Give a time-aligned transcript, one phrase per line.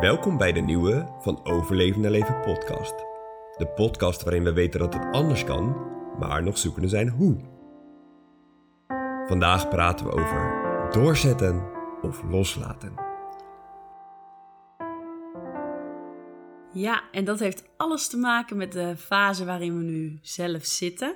[0.00, 2.94] Welkom bij de nieuwe Van Overleven naar Leven podcast.
[3.56, 5.76] De podcast waarin we weten dat het anders kan,
[6.18, 7.36] maar nog zoekende zijn hoe.
[9.26, 11.70] Vandaag praten we over doorzetten
[12.02, 12.94] of loslaten.
[16.72, 21.14] Ja, en dat heeft alles te maken met de fase waarin we nu zelf zitten.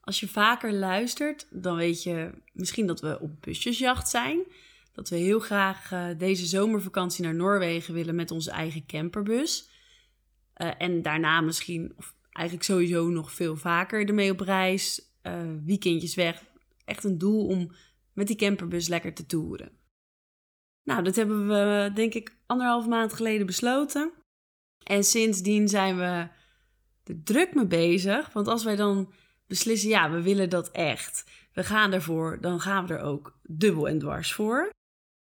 [0.00, 4.44] Als je vaker luistert, dan weet je misschien dat we op busjesjacht zijn.
[4.92, 9.70] Dat we heel graag uh, deze zomervakantie naar Noorwegen willen met onze eigen camperbus.
[10.56, 15.08] Uh, en daarna misschien, of eigenlijk sowieso nog veel vaker ermee op reis.
[15.22, 16.44] Uh, weekendjes weg.
[16.84, 17.72] Echt een doel om
[18.12, 19.72] met die camperbus lekker te toeren.
[20.82, 24.12] Nou, dat hebben we denk ik anderhalf maand geleden besloten.
[24.82, 26.28] En sindsdien zijn we
[27.04, 28.32] er druk mee bezig.
[28.32, 29.12] Want als wij dan
[29.46, 31.30] beslissen, ja, we willen dat echt.
[31.52, 34.70] We gaan ervoor, dan gaan we er ook dubbel en dwars voor.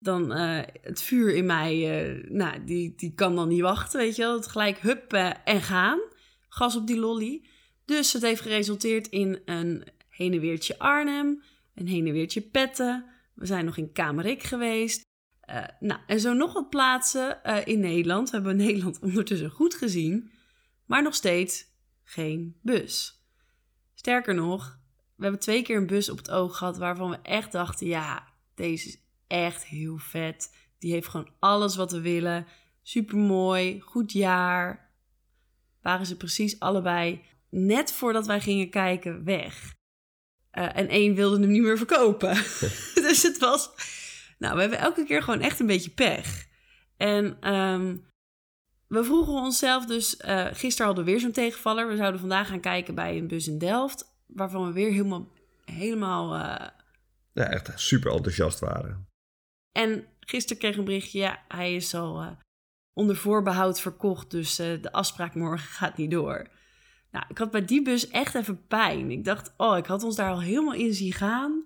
[0.03, 4.17] Dan uh, het vuur in mij, uh, nou, die, die kan dan niet wachten, weet
[4.17, 4.37] je wel.
[4.37, 6.01] Het gelijk huppen en gaan.
[6.49, 7.45] Gas op die lolly.
[7.85, 11.43] Dus het heeft geresulteerd in een heen en weertje Arnhem,
[11.75, 13.05] een heen en weertje Petten.
[13.35, 15.09] We zijn nog in Kamerik geweest.
[15.81, 18.31] Nou, en zo nog wat plaatsen in Nederland.
[18.31, 20.31] We hebben Nederland ondertussen goed gezien,
[20.87, 21.65] maar nog steeds
[22.03, 23.25] geen bus.
[23.95, 24.79] Sterker nog,
[25.17, 28.29] we hebben twee keer een bus op het oog gehad waarvan we echt dachten: ja,
[28.55, 28.99] deze is
[29.31, 30.55] echt heel vet.
[30.79, 32.47] Die heeft gewoon alles wat we willen.
[32.83, 34.91] Super mooi, goed jaar.
[35.83, 39.75] Waren ze precies allebei net voordat wij gingen kijken weg.
[40.53, 42.35] Uh, en één wilde hem niet meer verkopen.
[43.07, 43.71] dus het was.
[44.39, 46.47] Nou, we hebben elke keer gewoon echt een beetje pech.
[46.97, 48.07] En um,
[48.87, 51.89] we vroegen onszelf dus, uh, gisteren hadden we weer zo'n tegenvaller.
[51.89, 55.29] We zouden vandaag gaan kijken bij een bus in Delft, waarvan we weer helemaal,
[55.65, 56.35] helemaal...
[56.35, 56.67] Uh...
[57.33, 59.10] Ja, echt super enthousiast waren.
[59.73, 62.31] En gisteren kreeg een berichtje, ja, hij is al uh,
[62.93, 66.49] onder voorbehoud verkocht, dus de afspraak morgen gaat niet door.
[67.11, 69.11] Nou, ik had bij die bus echt even pijn.
[69.11, 71.65] Ik dacht, oh, ik had ons daar al helemaal in zien gaan.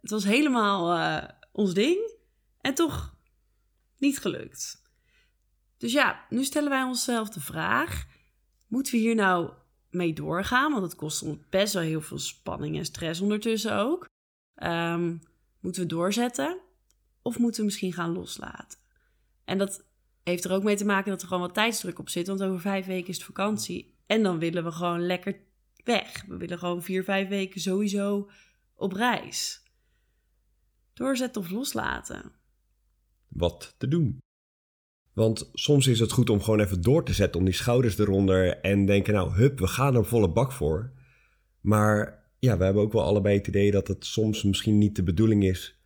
[0.00, 2.16] Het was helemaal ons ding.
[2.60, 3.16] En toch
[3.98, 4.82] niet gelukt.
[5.78, 8.06] Dus ja, nu stellen wij onszelf de vraag:
[8.66, 9.52] moeten we hier nou
[9.90, 10.72] mee doorgaan?
[10.72, 14.08] Want het kost ons best wel heel veel spanning en stress ondertussen ook.
[14.62, 15.20] Um,
[15.60, 16.60] moeten we doorzetten?
[17.28, 18.78] Of moeten we misschien gaan loslaten?
[19.44, 19.84] En dat
[20.22, 22.26] heeft er ook mee te maken dat er gewoon wat tijdsdruk op zit.
[22.26, 23.94] Want over vijf weken is het vakantie.
[24.06, 25.40] En dan willen we gewoon lekker
[25.84, 26.24] weg.
[26.28, 28.30] We willen gewoon vier, vijf weken sowieso
[28.74, 29.62] op reis.
[30.92, 32.32] Doorzetten of loslaten?
[33.28, 34.18] Wat te doen?
[35.12, 38.60] Want soms is het goed om gewoon even door te zetten, om die schouders eronder
[38.60, 40.92] en denken, nou, hup, we gaan er volle bak voor.
[41.60, 45.02] Maar ja, we hebben ook wel allebei het idee dat het soms misschien niet de
[45.02, 45.77] bedoeling is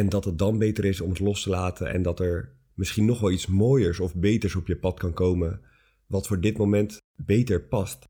[0.00, 3.04] en dat het dan beter is om het los te laten en dat er misschien
[3.04, 5.60] nog wel iets mooiers of beters op je pad kan komen,
[6.06, 8.04] wat voor dit moment beter past.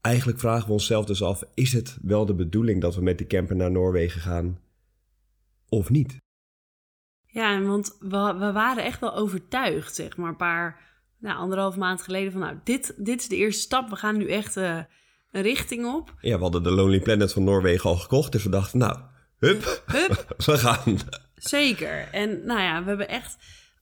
[0.00, 3.26] Eigenlijk vragen we onszelf dus af: is het wel de bedoeling dat we met die
[3.26, 4.60] camper naar Noorwegen gaan
[5.68, 6.16] of niet?
[7.26, 10.80] Ja, want we, we waren echt wel overtuigd, zeg maar, een paar,
[11.18, 13.88] nou, anderhalf maand geleden van, nou, dit, dit is de eerste stap.
[13.88, 14.78] We gaan nu echt uh,
[15.30, 16.14] een richting op.
[16.20, 19.11] Ja, we hadden de Lonely Planet van Noorwegen al gekocht, dus we dachten, nou,
[19.46, 20.34] hup, hup.
[20.46, 20.98] we gaan.
[21.36, 22.08] Zeker.
[22.12, 23.36] En nou ja, we hebben echt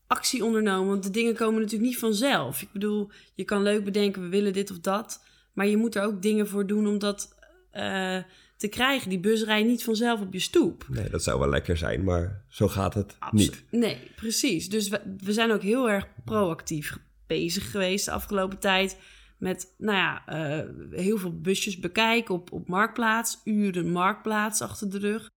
[0.06, 2.62] actie ondernomen, want de dingen komen natuurlijk niet vanzelf.
[2.62, 6.02] Ik bedoel, je kan leuk bedenken, we willen dit of dat, maar je moet er
[6.02, 7.38] ook dingen voor doen om dat...
[7.72, 8.18] Uh,
[8.60, 9.08] te krijgen.
[9.08, 10.86] Die bus rijdt niet vanzelf op je stoep.
[10.88, 13.64] Nee, dat zou wel lekker zijn, maar zo gaat het niet.
[13.70, 14.68] Nee, precies.
[14.68, 18.96] Dus we, we zijn ook heel erg proactief bezig geweest de afgelopen tijd.
[19.38, 23.40] Met, nou ja, uh, heel veel busjes bekijken op, op Marktplaats.
[23.44, 25.28] Uren Marktplaats achter de rug.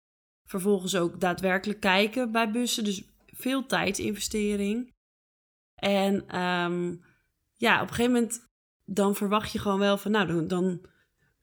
[0.45, 2.83] Vervolgens ook daadwerkelijk kijken bij bussen.
[2.83, 4.93] Dus veel tijdsinvestering.
[5.75, 7.03] En um,
[7.53, 8.51] ja, op een gegeven moment
[8.85, 10.81] dan verwacht je gewoon wel van, nou, dan, dan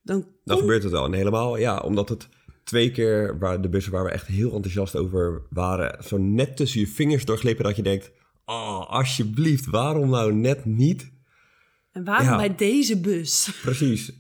[0.03, 1.05] dan, dan gebeurt het wel.
[1.05, 2.29] En helemaal, ja, omdat het
[2.65, 6.81] twee keer waar de bussen waar we echt heel enthousiast over waren, zo net tussen
[6.81, 8.13] je vingers doorglippen dat je denkt,
[8.45, 11.13] oh, alsjeblieft, waarom nou net niet?
[11.93, 13.59] En waarom bij deze bus?
[13.63, 14.13] Precies.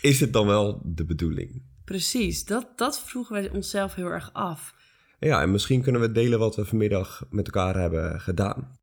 [0.00, 1.62] Is het dan wel de bedoeling?
[1.86, 4.74] Precies, dat, dat vroegen wij onszelf heel erg af.
[5.18, 8.78] Ja, en misschien kunnen we delen wat we vanmiddag met elkaar hebben gedaan.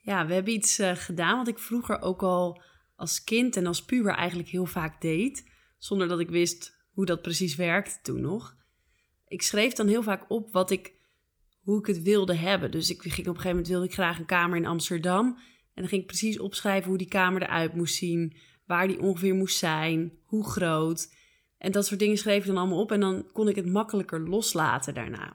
[0.00, 2.62] Ja, we hebben iets uh, gedaan wat ik vroeger ook al
[2.96, 7.22] als kind en als puber eigenlijk heel vaak deed zonder dat ik wist hoe dat
[7.22, 8.56] precies werkte toen nog.
[9.28, 10.94] Ik schreef dan heel vaak op wat ik,
[11.60, 12.70] hoe ik het wilde hebben.
[12.70, 15.26] Dus ik ging op een gegeven moment wilde ik graag een kamer in Amsterdam.
[15.26, 18.36] En dan ging ik precies opschrijven hoe die kamer eruit moest zien,
[18.66, 21.08] waar die ongeveer moest zijn, hoe groot.
[21.58, 24.28] En dat soort dingen schreef ik dan allemaal op en dan kon ik het makkelijker
[24.28, 25.34] loslaten daarna.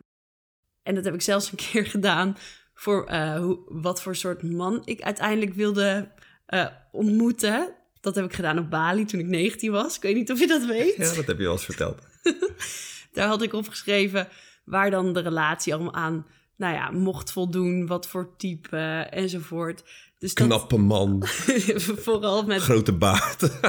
[0.84, 2.38] En dat heb ik zelfs een keer gedaan
[2.74, 6.12] voor eh, hoe, wat voor soort man ik uiteindelijk wilde
[6.46, 7.74] eh, ontmoeten.
[8.02, 9.96] Dat heb ik gedaan op Bali toen ik 19 was.
[9.96, 10.96] Ik weet niet of je dat weet.
[10.96, 12.08] Ja, dat heb je al eens verteld.
[13.14, 14.28] Daar had ik opgeschreven
[14.66, 16.26] waar dan de relatie allemaal aan
[16.60, 18.78] nou ja, mocht voldoen, wat voor type
[19.10, 19.84] enzovoort.
[20.18, 21.24] Dus Knappe man.
[22.06, 22.62] vooral met...
[22.62, 23.60] Grote baard.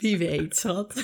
[0.00, 0.94] Wie weet, schat.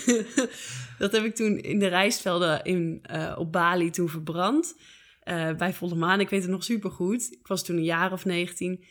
[0.98, 4.76] dat heb ik toen in de rijstvelden in, uh, op Bali toen verbrand.
[5.24, 6.20] Uh, bij volle maan.
[6.20, 7.32] Ik weet het nog super goed.
[7.32, 8.84] Ik was toen een jaar of 19.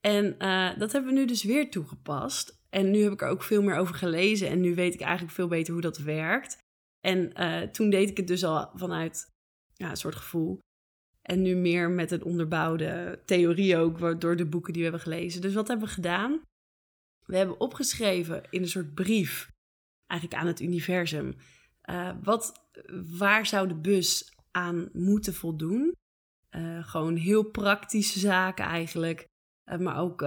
[0.00, 2.60] En uh, dat hebben we nu dus weer toegepast.
[2.70, 4.48] En nu heb ik er ook veel meer over gelezen.
[4.48, 6.58] En nu weet ik eigenlijk veel beter hoe dat werkt.
[7.00, 7.32] En
[7.72, 9.26] toen deed ik het dus al vanuit
[9.74, 10.58] ja, een soort gevoel.
[11.22, 15.40] En nu meer met een onderbouwde theorie ook, door de boeken die we hebben gelezen.
[15.40, 16.40] Dus wat hebben we gedaan?
[17.24, 19.50] We hebben opgeschreven in een soort brief,
[20.06, 21.34] eigenlijk aan het universum,
[21.90, 22.52] uh, wat,
[23.18, 25.94] waar zou de bus aan moeten voldoen?
[26.50, 29.26] Uh, gewoon heel praktische zaken eigenlijk.
[29.64, 30.20] Uh, maar ook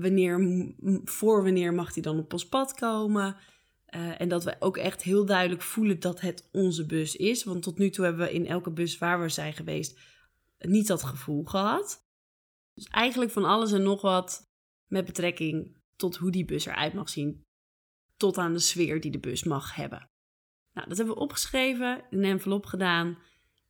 [0.00, 0.64] wanneer,
[1.04, 3.36] voor wanneer mag die dan op ons pad komen?
[4.18, 7.44] en dat we ook echt heel duidelijk voelen dat het onze bus is.
[7.44, 9.98] Want tot nu toe hebben we in elke bus waar we zijn geweest
[10.58, 12.06] niet dat gevoel gehad.
[12.74, 14.50] Dus eigenlijk van alles en nog wat
[14.86, 17.44] met betrekking tot hoe die bus eruit mag zien.
[18.16, 20.10] Tot aan de sfeer die de bus mag hebben.
[20.72, 23.18] Nou, dat hebben we opgeschreven, in een envelop gedaan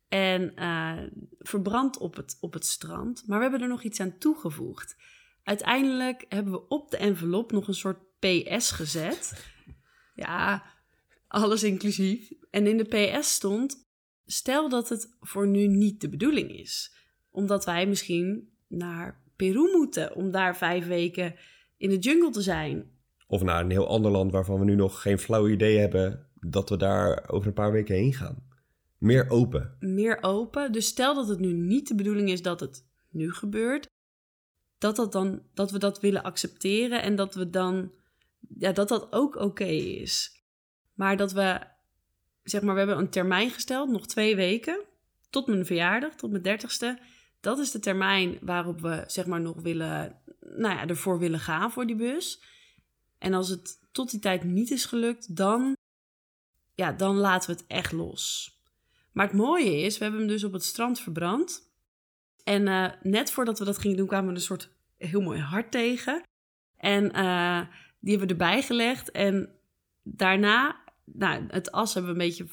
[0.07, 1.03] en uh,
[1.39, 3.23] verbrand op het, op het strand.
[3.27, 4.95] Maar we hebben er nog iets aan toegevoegd.
[5.43, 9.31] Uiteindelijk hebben we op de envelop nog een soort PS gezet.
[10.15, 10.63] Ja,
[11.27, 12.31] alles inclusief.
[12.49, 13.87] En in de PS stond:
[14.25, 16.95] Stel dat het voor nu niet de bedoeling is,
[17.29, 21.35] omdat wij misschien naar Peru moeten om daar vijf weken
[21.83, 22.91] in de jungle te zijn.
[23.27, 26.69] Of naar een heel ander land waarvan we nu nog geen flauw idee hebben dat
[26.69, 28.43] we daar over een paar weken heen gaan.
[28.97, 29.75] Meer open.
[29.79, 30.71] Meer open.
[30.71, 33.89] Dus stel dat het nu niet de bedoeling is dat het nu gebeurt,
[34.77, 37.91] dat, dat, dan, dat we dat willen accepteren en dat we dan,
[38.57, 40.43] ja, dat dat ook oké is.
[40.93, 41.59] Maar dat we
[42.43, 44.83] zeg maar, we hebben een termijn gesteld, nog twee weken,
[45.29, 46.99] tot mijn verjaardag, tot mijn dertigste.
[47.39, 50.21] Dat is de termijn waarop we, zeg maar, nog willen,
[50.55, 52.43] nou ja, ervoor willen gaan voor die bus.
[53.17, 55.77] En als het tot die tijd niet is gelukt, dan,
[56.75, 58.51] ja, dan laten we het echt los.
[59.11, 61.71] Maar het mooie is, we hebben hem dus op het strand verbrand.
[62.43, 65.71] En uh, net voordat we dat gingen doen, kwamen we een soort heel mooi hart
[65.71, 66.23] tegen.
[66.77, 67.61] En uh,
[67.99, 69.11] die hebben we erbij gelegd.
[69.11, 69.55] En
[70.03, 72.47] daarna nou, het as hebben we een beetje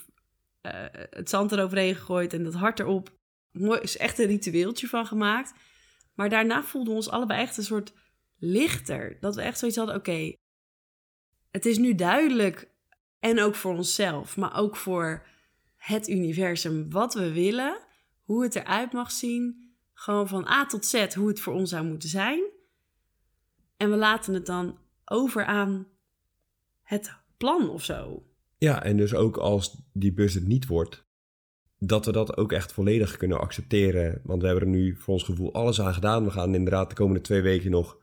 [0.62, 0.72] uh,
[1.10, 3.12] het zand eroverheen gegooid en dat hart erop.
[3.50, 5.52] Mooi, is echt een ritueeltje van gemaakt.
[6.20, 7.92] Maar daarna voelden we ons allebei echt een soort
[8.36, 9.16] lichter.
[9.20, 10.32] Dat we echt zoiets hadden, oké,
[11.50, 12.70] het is nu duidelijk.
[13.18, 15.26] En ook voor onszelf, maar ook voor
[15.76, 17.78] het universum, wat we willen,
[18.20, 19.74] hoe het eruit mag zien.
[19.92, 22.42] Gewoon van A tot Z, hoe het voor ons zou moeten zijn.
[23.76, 25.86] En we laten het dan over aan
[26.82, 28.26] het plan of zo.
[28.58, 31.04] Ja, en dus ook als die bus het niet wordt,
[31.82, 34.20] dat we dat ook echt volledig kunnen accepteren.
[34.24, 36.24] Want we hebben er nu voor ons gevoel alles aan gedaan.
[36.24, 37.98] We gaan inderdaad de komende twee weken nog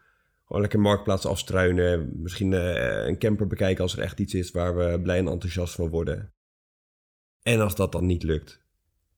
[0.46, 2.22] gewoon lekker marktplaats afstruinen.
[2.22, 5.76] Misschien uh, een camper bekijken als er echt iets is waar we blij en enthousiast
[5.76, 6.34] van worden.
[7.42, 8.62] En als dat dan niet lukt,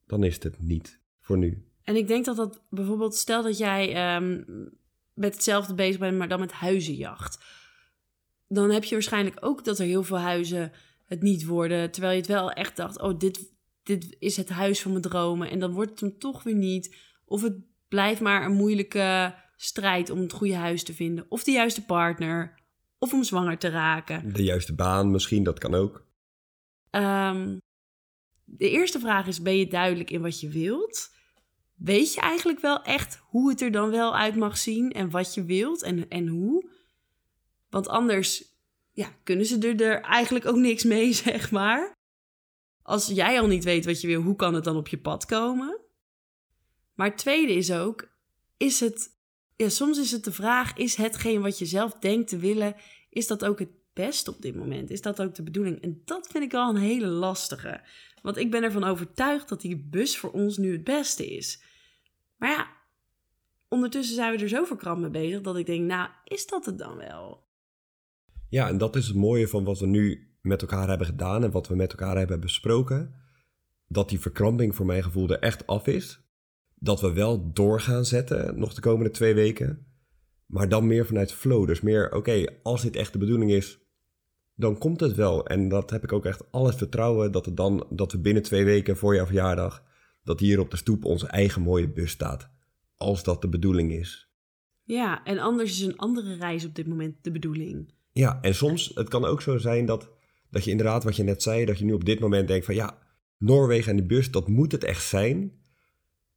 [0.07, 1.65] dan is het niet voor nu.
[1.83, 4.45] En ik denk dat dat bijvoorbeeld, stel dat jij um,
[5.13, 7.43] met hetzelfde bezig bent, maar dan met huizenjacht.
[8.47, 10.71] Dan heb je waarschijnlijk ook dat er heel veel huizen
[11.05, 11.91] het niet worden.
[11.91, 13.53] Terwijl je het wel echt dacht, oh, dit,
[13.97, 15.49] dit is het huis van mijn dromen.
[15.49, 16.95] En dan wordt het hem toch weer niet.
[17.25, 17.55] Of het
[17.87, 21.25] blijft maar een moeilijke strijd om het goede huis te vinden.
[21.29, 22.59] Of de juiste partner.
[22.99, 24.33] Of om zwanger te raken.
[24.33, 26.05] De juiste baan misschien, dat kan ook.
[26.91, 27.57] Um,
[28.45, 31.15] de eerste vraag is, ben je duidelijk in wat je wilt?
[31.75, 35.33] Weet je eigenlijk wel echt hoe het er dan wel uit mag zien en wat
[35.33, 36.69] je wilt en, en hoe?
[37.69, 38.43] Want anders
[38.91, 41.97] ja, kunnen ze er, er eigenlijk ook niks mee, zeg maar.
[42.89, 45.25] Als jij al niet weet wat je wil, hoe kan het dan op je pad
[45.25, 45.79] komen?
[46.93, 48.09] Maar het tweede is ook,
[48.57, 49.09] is het,
[49.55, 52.75] ja, soms is het de vraag, is hetgeen wat je zelf denkt te willen,
[53.09, 54.89] is dat ook het best op dit moment?
[54.89, 55.81] Is dat ook de bedoeling?
[55.81, 57.81] En dat vind ik wel een hele lastige.
[58.21, 61.61] Want ik ben ervan overtuigd dat die bus voor ons nu het beste is.
[62.37, 62.67] Maar ja,
[63.67, 66.77] ondertussen zijn we er zo verkrampt mee bezig dat ik denk, nou, is dat het
[66.77, 67.47] dan wel?
[68.49, 71.51] Ja, en dat is het mooie van wat we nu met elkaar hebben gedaan en
[71.51, 73.13] wat we met elkaar hebben besproken.
[73.87, 76.21] Dat die verkramping voor mijn gevoel er echt af is.
[76.75, 79.85] Dat we wel door gaan zetten nog de komende twee weken.
[80.45, 81.67] Maar dan meer vanuit flow.
[81.67, 83.79] Dus meer, oké, als dit echt de bedoeling is,
[84.55, 85.47] dan komt het wel.
[85.47, 88.65] En dat heb ik ook echt alles vertrouwen dat, het dan, dat we binnen twee
[88.65, 89.83] weken voor jouw verjaardag,
[90.23, 92.49] dat hier op de stoep onze eigen mooie bus staat.
[92.97, 94.29] als dat de bedoeling is.
[94.83, 97.93] Ja, en anders is een andere reis op dit moment de bedoeling.
[98.11, 100.11] Ja, en soms, het kan ook zo zijn dat,
[100.49, 102.75] dat je inderdaad, wat je net zei, dat je nu op dit moment denkt van
[102.75, 102.97] ja,
[103.37, 105.61] Noorwegen en de bus, dat moet het echt zijn.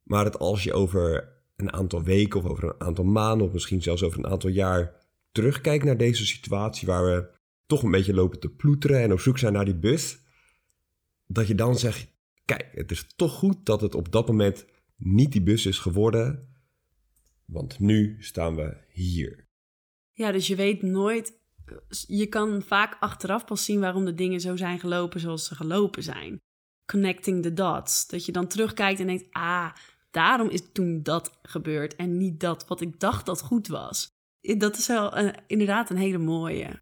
[0.03, 3.81] Maar dat als je over een aantal weken of over een aantal maanden of misschien
[3.81, 4.95] zelfs over een aantal jaar
[5.31, 7.29] terugkijkt naar deze situatie waar we
[7.65, 10.19] toch een beetje lopen te ploeteren en op zoek zijn naar die bus,
[11.27, 12.07] dat je dan zegt,
[12.45, 14.65] kijk, het is toch goed dat het op dat moment
[14.95, 16.47] niet die bus is geworden,
[17.45, 19.47] want nu staan we hier.
[20.11, 21.39] Ja, dus je weet nooit,
[22.07, 26.03] je kan vaak achteraf pas zien waarom de dingen zo zijn gelopen zoals ze gelopen
[26.03, 26.41] zijn.
[26.91, 28.07] Connecting the dots.
[28.07, 29.71] Dat je dan terugkijkt en denkt, ah,
[30.11, 34.07] daarom is toen dat gebeurd en niet dat wat ik dacht dat goed was.
[34.41, 36.81] Dat is wel uh, inderdaad een hele mooie.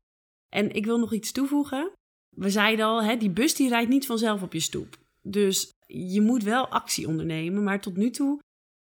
[0.49, 1.91] En ik wil nog iets toevoegen.
[2.35, 4.97] We zeiden al, hè, die bus die rijdt niet vanzelf op je stoep.
[5.21, 7.63] Dus je moet wel actie ondernemen.
[7.63, 8.39] Maar tot nu toe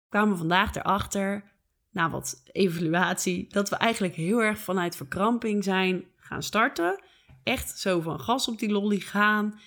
[0.08, 1.53] kwamen we vandaag erachter,
[1.94, 7.04] na wat evaluatie, dat we eigenlijk heel erg vanuit verkramping zijn gaan starten.
[7.44, 9.60] Echt zo van gas op die lolly gaan.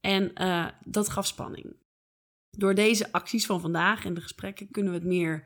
[0.00, 1.76] En uh, dat gaf spanning.
[2.50, 5.44] Door deze acties van vandaag en de gesprekken kunnen we het meer,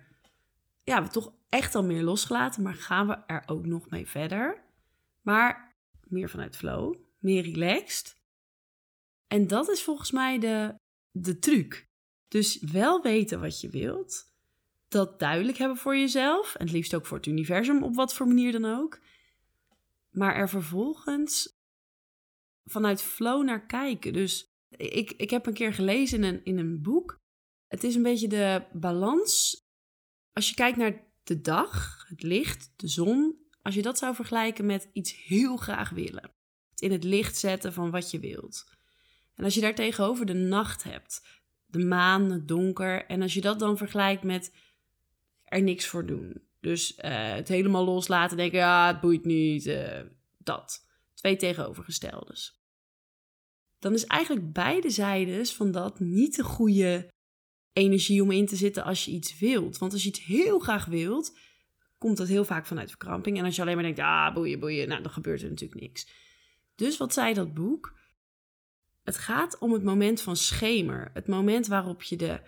[0.82, 4.62] ja, we toch echt al meer losgelaten, maar gaan we er ook nog mee verder.
[5.20, 8.16] Maar meer vanuit flow, meer relaxed.
[9.26, 10.74] En dat is volgens mij de,
[11.10, 11.88] de truc.
[12.28, 14.29] Dus wel weten wat je wilt,
[14.90, 18.26] dat duidelijk hebben voor jezelf, en het liefst ook voor het universum, op wat voor
[18.26, 19.00] manier dan ook.
[20.10, 21.58] Maar er vervolgens
[22.64, 24.12] vanuit flow naar kijken.
[24.12, 27.20] Dus ik, ik heb een keer gelezen in een, in een boek.
[27.68, 29.64] Het is een beetje de balans.
[30.32, 33.38] Als je kijkt naar de dag, het licht, de zon.
[33.62, 36.32] Als je dat zou vergelijken met iets heel graag willen.
[36.70, 38.64] Het in het licht zetten van wat je wilt.
[39.34, 41.22] En als je daar tegenover de nacht hebt,
[41.66, 43.06] de maan, het donker.
[43.06, 44.52] En als je dat dan vergelijkt met
[45.50, 46.42] er niks voor doen.
[46.60, 49.66] Dus uh, het helemaal loslaten, denken, ja, het boeit niet.
[49.66, 50.00] Uh,
[50.38, 50.86] dat.
[51.14, 52.60] Twee tegenovergesteldes
[53.80, 57.10] dan is eigenlijk beide zijdes van dat niet de goede
[57.72, 59.78] energie om in te zitten als je iets wilt.
[59.78, 61.38] Want als je iets heel graag wilt,
[61.98, 63.38] komt dat heel vaak vanuit verkramping.
[63.38, 66.08] En als je alleen maar denkt, ah, boeien, boeien, nou, dan gebeurt er natuurlijk niks.
[66.74, 67.98] Dus wat zei dat boek?
[69.02, 71.10] Het gaat om het moment van schemer.
[71.14, 72.40] Het moment waarop je de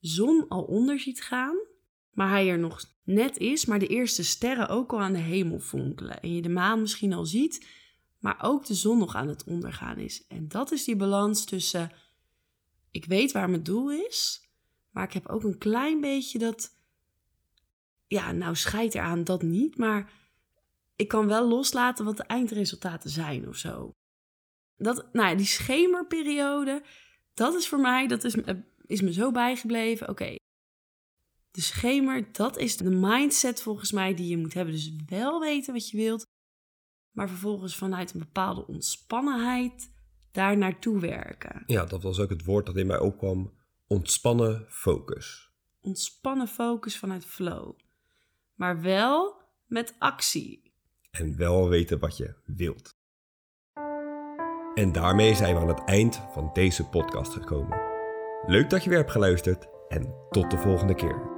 [0.00, 1.56] zon al onder ziet gaan,
[2.16, 5.58] maar hij er nog net is, maar de eerste sterren ook al aan de hemel
[5.58, 6.20] fonkelen.
[6.20, 7.84] En je de maan misschien al ziet
[8.26, 10.26] maar ook de zon nog aan het ondergaan is.
[10.26, 11.92] En dat is die balans tussen,
[12.90, 14.48] ik weet waar mijn doel is,
[14.90, 16.76] maar ik heb ook een klein beetje dat,
[18.06, 20.12] ja, nou scheidt eraan dat niet, maar
[20.96, 23.90] ik kan wel loslaten wat de eindresultaten zijn of zo.
[24.76, 26.82] Dat, nou ja, die schemerperiode,
[27.34, 28.36] dat is voor mij, dat is,
[28.86, 30.08] is me zo bijgebleven.
[30.08, 30.36] Oké,
[31.56, 34.74] de schemer, dat is de mindset volgens mij die je moet hebben.
[34.74, 36.26] Dus wel weten wat je wilt,
[37.10, 39.92] maar vervolgens vanuit een bepaalde ontspannenheid
[40.32, 41.62] daar naartoe werken.
[41.66, 43.52] Ja, dat was ook het woord dat in mij opkwam:
[43.86, 45.50] ontspannen focus.
[45.80, 47.78] Ontspannen focus vanuit flow.
[48.54, 50.74] Maar wel met actie.
[51.10, 52.96] En wel weten wat je wilt.
[54.74, 57.78] En daarmee zijn we aan het eind van deze podcast gekomen.
[58.46, 61.35] Leuk dat je weer hebt geluisterd en tot de volgende keer.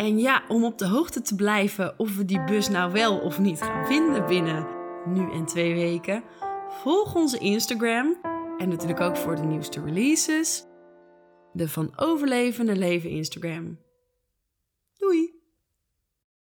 [0.00, 3.38] En ja, om op de hoogte te blijven of we die bus nou wel of
[3.38, 4.66] niet gaan vinden binnen
[5.06, 6.24] nu en twee weken.
[6.68, 8.18] Volg onze Instagram
[8.58, 10.64] en natuurlijk ook voor de nieuwste releases.
[11.52, 13.78] De Van Overleven naar Leven Instagram.
[14.98, 15.39] Doei!